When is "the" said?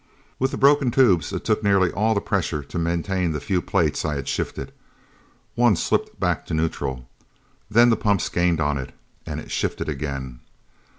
0.49-0.57, 2.15-2.21, 3.33-3.39, 7.91-7.95